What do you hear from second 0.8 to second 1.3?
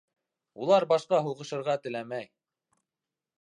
башҡа